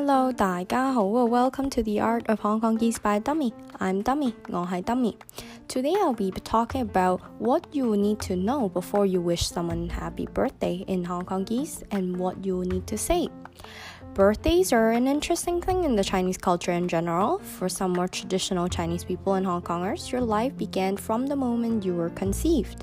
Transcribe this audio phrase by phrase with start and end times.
[0.00, 1.26] Hello，大家好啊！
[1.26, 3.52] Welcome to the Art of Hong Kong Geese by Dummy.
[3.78, 9.20] I'm Dummy，我系 Dummy。Today I'll be talking about what you will need to know before you
[9.20, 13.28] wish someone happy birthday in Hong Kong Geese and what you will need to say.
[14.14, 17.38] Birthdays are an interesting thing in the Chinese culture in general.
[17.40, 21.84] For some more traditional Chinese people and Hong Kongers, your life began from the moment
[21.84, 22.82] you were conceived.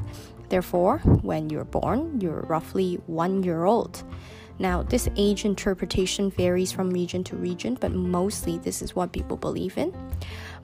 [0.50, 4.04] Therefore, when you're born, you're roughly one year old.
[4.59, 9.37] Now, this age interpretation varies from region to region, but mostly this is what people
[9.37, 9.95] believe in.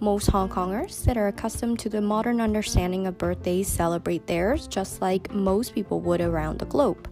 [0.00, 5.00] Most Hong Kongers that are accustomed to the modern understanding of birthdays celebrate theirs just
[5.00, 7.08] like most people would around the globe.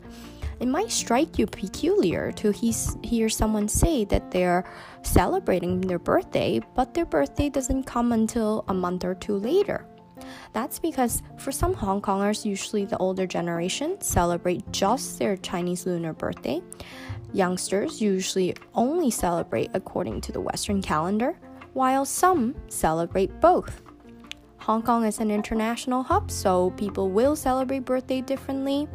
[0.59, 4.65] It might strike you peculiar to hear someone say that they're
[5.03, 9.85] celebrating their birthday, but their birthday doesn't come until a month or two later.
[10.53, 16.13] That's because for some Hong Kongers, usually the older generation, celebrate just their Chinese lunar
[16.13, 16.61] birthday.
[17.33, 21.39] Youngsters usually only celebrate according to the Western calendar,
[21.73, 23.83] while some celebrate both.
[24.63, 28.87] Hong Kong is an international hub, so people will celebrate birthday differently.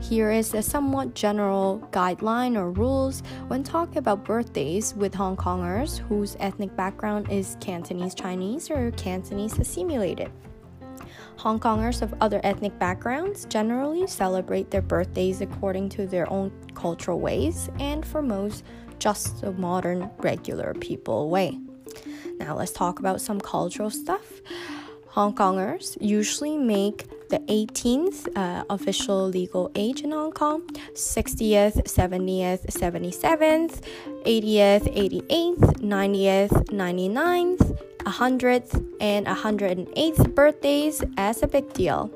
[0.00, 5.98] Here is a somewhat general guideline or rules when talking about birthdays with Hong Kongers
[5.98, 10.30] whose ethnic background is Cantonese Chinese or Cantonese assimilated.
[11.38, 17.20] Hong Kongers of other ethnic backgrounds generally celebrate their birthdays according to their own cultural
[17.20, 18.64] ways, and for most,
[18.98, 21.58] just the modern, regular people way.
[22.38, 24.40] Now, let's talk about some cultural stuff.
[25.08, 32.66] Hong Kongers usually make the 18th uh, official legal age in Hong Kong, 60th, 70th,
[32.66, 33.82] 77th,
[34.24, 42.10] 80th, 88th, 90th, 99th, 100th and 108th birthdays as a big deal.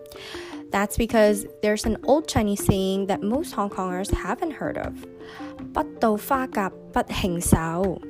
[0.70, 4.94] That's because there's an old Chinese saying that most Hong Kongers haven't heard of.
[5.74, 8.00] 不到花甲不慶壽.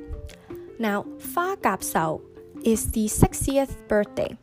[0.79, 2.21] Now, Sao
[2.63, 4.37] is the 60th birthday.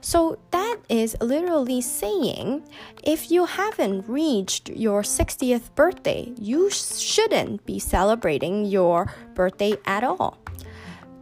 [0.00, 2.62] So that is literally saying
[3.02, 10.38] if you haven't reached your 60th birthday, you shouldn't be celebrating your birthday at all.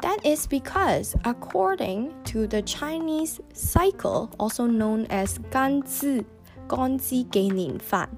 [0.03, 6.25] That is because, according to the Chinese cycle, also known as Ganzi,
[6.69, 8.09] Gongzi Geinin Fan,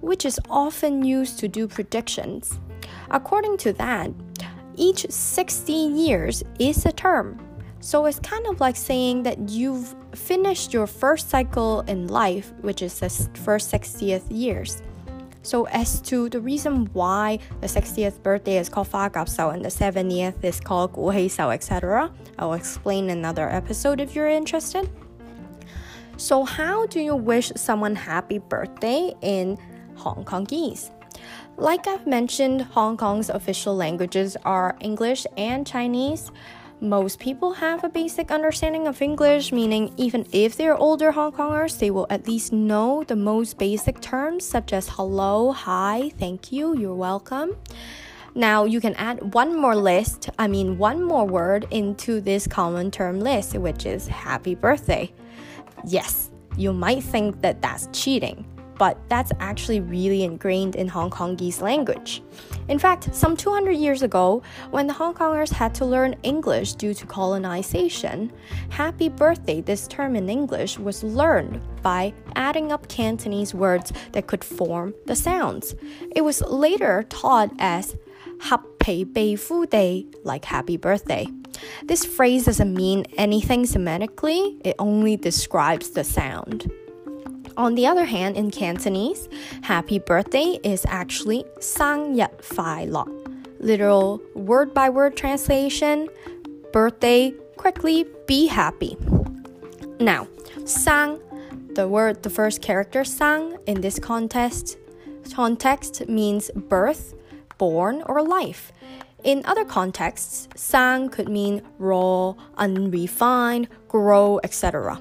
[0.00, 2.58] which is often used to do predictions,
[3.10, 4.10] according to that,
[4.74, 7.38] each 60 years is a term.
[7.80, 12.82] So it's kind of like saying that you've finished your first cycle in life, which
[12.82, 13.10] is the
[13.40, 14.82] first 60th years.
[15.42, 19.68] So as to the reason why the 60th birthday is called Fa Gap and the
[19.68, 24.88] 70th is called Gu etc., I will explain in another episode if you're interested.
[26.16, 29.58] So how do you wish someone happy birthday in
[29.96, 30.90] Hong Kongese?
[31.56, 36.30] Like I've mentioned, Hong Kong's official languages are English and Chinese.
[36.82, 41.78] Most people have a basic understanding of English, meaning even if they're older Hong Kongers,
[41.78, 46.76] they will at least know the most basic terms such as hello, hi, thank you,
[46.76, 47.56] you're welcome.
[48.34, 52.90] Now you can add one more list, I mean one more word into this common
[52.90, 55.12] term list, which is happy birthday.
[55.86, 58.44] Yes, you might think that that's cheating,
[58.78, 62.22] but that's actually really ingrained in Hong Kongese language.
[62.68, 66.94] In fact, some 200 years ago, when the Hong Kongers had to learn English due
[66.94, 68.32] to colonization,
[68.70, 74.44] happy birthday, this term in English, was learned by adding up Cantonese words that could
[74.44, 75.74] form the sounds.
[76.14, 77.96] It was later taught as
[78.40, 79.36] Happy Bei
[79.70, 81.26] Day, like happy birthday.
[81.84, 86.70] This phrase doesn't mean anything semantically, it only describes the sound.
[87.56, 89.28] On the other hand, in Cantonese,
[89.62, 93.06] happy birthday is actually sang yat fai lo.
[93.60, 96.08] Literal word by word translation,
[96.72, 98.96] birthday, quickly be happy.
[100.00, 100.26] Now,
[100.64, 101.20] sang,
[101.74, 104.78] the word, the first character sang in this context,
[105.34, 107.14] context means birth,
[107.58, 108.72] born, or life.
[109.24, 114.98] In other contexts, sang could mean raw, unrefined, grow, etc.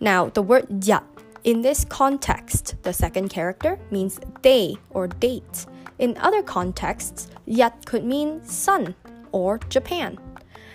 [0.00, 1.04] Now, the word yat
[1.44, 5.66] in this context, the second character means day or date.
[5.98, 8.94] In other contexts, yat could mean sun
[9.32, 10.18] or Japan.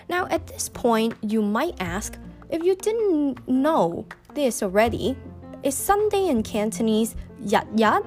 [0.10, 2.18] Now, at this point, you might ask
[2.50, 5.18] if you didn't know this already,
[5.64, 8.04] is Sunday in Cantonese yat yat?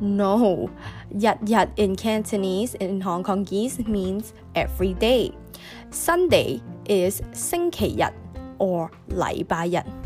[0.00, 0.70] No,
[1.10, 5.32] yat yat in Cantonese in Hong Kongese means every day.
[5.90, 8.12] Sunday is 星期日
[8.58, 9.99] or 禮拜日。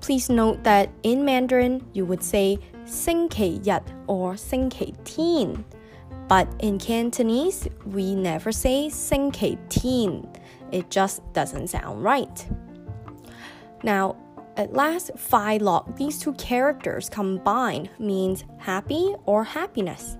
[0.00, 5.64] Please note that in Mandarin, you would say 星期日 or 星期天.
[6.28, 10.22] But in Cantonese, we never say 星期天.
[10.72, 12.46] It just doesn't sound right.
[13.82, 14.16] Now,
[14.56, 20.16] at last, Phi Lok, these two characters combined means happy or happiness.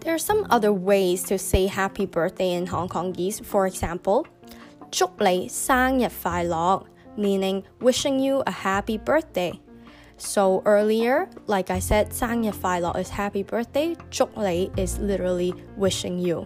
[0.00, 3.44] There are some other ways to say happy birthday in Hong Kongese.
[3.44, 4.26] For example,
[4.90, 6.82] 祝你生日快乐
[7.16, 9.60] meaning wishing you a happy birthday.
[10.16, 13.96] So earlier, like I said, 生日快乐 is happy birthday.
[14.10, 16.44] 祝你 is literally wishing you.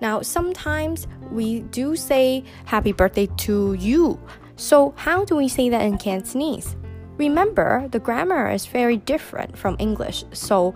[0.00, 4.18] Now, sometimes we do say happy birthday to you.
[4.56, 6.76] So how do we say that in Cantonese?
[7.18, 10.24] Remember, the grammar is very different from English.
[10.32, 10.74] So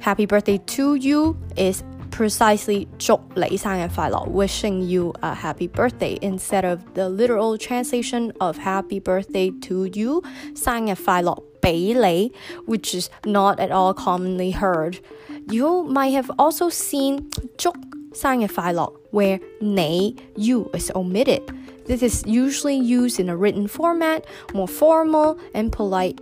[0.00, 7.08] happy birthday to you is precisely 祝你生日快乐, wishing you a happy birthday instead of the
[7.08, 10.22] literal translation of happy birthday to you,
[10.54, 12.32] 生日快乐俾你,
[12.66, 14.98] which is not at all commonly heard.
[15.48, 17.72] You might have also seen 祝
[18.12, 21.42] 生日快乐 where 你 you is omitted.
[21.86, 26.16] This is usually used in a written format, more formal and polite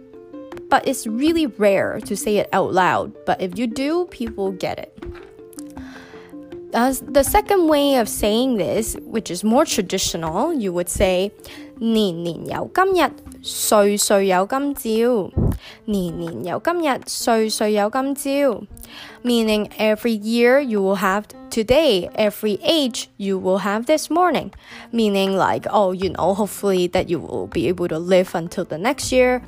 [0.70, 3.12] but it's really rare to say it out loud.
[3.24, 4.92] But if you do, people get it.
[6.74, 11.30] As the second way of saying this, which is more traditional, you would say
[11.80, 13.10] 年年有今日，
[13.42, 15.30] 岁岁有今朝。
[15.86, 18.62] 年年有今日，岁岁有今朝。
[19.24, 24.50] Meaning every year you will have today, every age you will have this morning.
[24.92, 28.76] Meaning like, oh, you know, hopefully that you will be able to live until the
[28.76, 29.42] next year.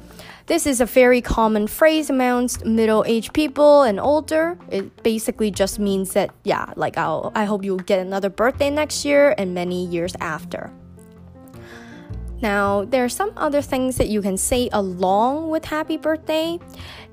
[0.48, 4.60] This is a very common phrase amongst middle-aged people and older.
[4.70, 9.06] It basically just means that yeah, like I'll, I hope you'll get another birthday next
[9.06, 10.72] year and many years after.
[12.42, 16.60] Now, there are some other things that you can say along with happy birthday.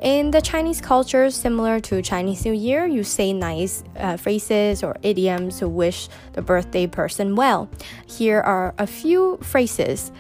[0.01, 4.97] In the Chinese culture, similar to Chinese New Year, you say nice uh, phrases or
[5.03, 7.71] idioms to wish the birthday person well.
[8.07, 10.13] Here are a few phrases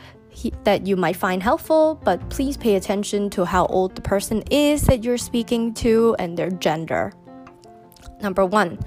[0.64, 4.84] that you might find helpful, but please pay attention to how old the person is
[4.84, 7.12] that you're speaking to and their gender.
[8.22, 8.78] Number one,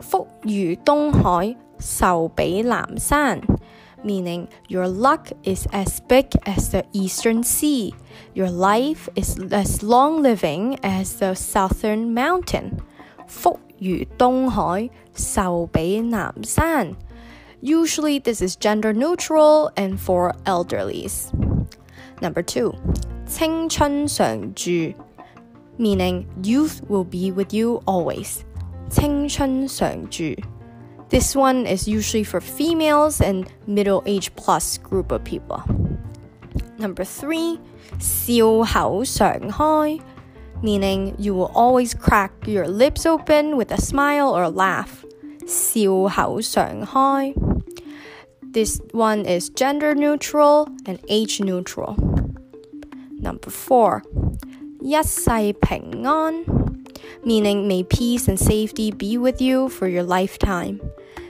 [0.00, 3.40] 福如东海，寿比南山
[4.04, 7.92] meaning your luck is as big as the eastern sea.
[8.34, 12.78] Your life is as long living as the southern mountain.
[13.26, 16.94] 福如东海，寿比南山。
[17.62, 21.32] Usually, this is gender neutral and for elderlies.
[22.20, 22.74] Number two,
[23.26, 24.94] 青春常驻,
[25.76, 28.44] meaning youth will be with you always.
[28.90, 30.36] 青春常驻.
[31.10, 35.62] This one is usually for females and middle age plus group of people.
[36.78, 37.58] Number three,
[37.98, 40.00] 笑口常开,
[40.62, 45.04] meaning you will always crack your lips open with a smile or laugh.
[45.46, 47.51] 笑口常开.
[48.52, 51.96] This one is gender neutral and age neutral.
[53.20, 54.02] Number four,
[54.80, 56.44] 一世平安,
[57.24, 60.80] meaning may peace and safety be with you for your lifetime.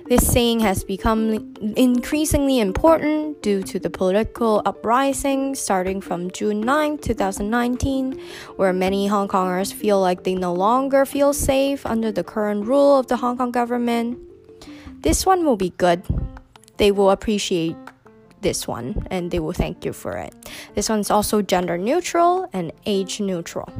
[0.08, 6.98] This saying has become increasingly important due to the political uprising starting from June 9,
[6.98, 8.18] 2019,
[8.56, 12.98] where many Hong Kongers feel like they no longer feel safe under the current rule
[12.98, 14.18] of the Hong Kong government.
[15.02, 16.02] This one will be good
[16.83, 17.77] they will appreciate
[18.41, 20.33] this one and they will thank you for it.
[20.75, 23.71] This one's also gender neutral and age neutral.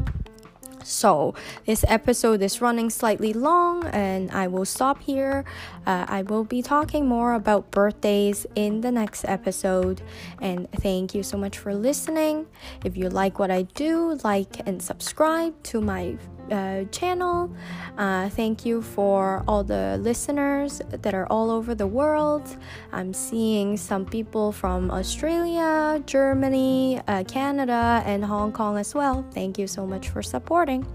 [0.86, 1.34] So,
[1.66, 5.46] this episode is running slightly long, and I will stop here.
[5.86, 10.02] Uh, I will be talking more about birthdays in the next episode.
[10.42, 12.48] And thank you so much for listening.
[12.84, 16.18] If you like what I do, like and subscribe to my
[16.52, 17.54] uh, channel.
[17.98, 22.58] Uh, thank you for all the listeners that are all over the world.
[22.92, 29.26] I'm seeing some people from Australia, Germany, uh, Canada, and Hong Kong as well.
[29.32, 30.86] Thank you so much for supporting.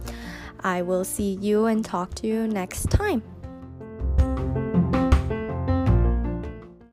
[0.60, 3.22] I will see you and talk to you next time.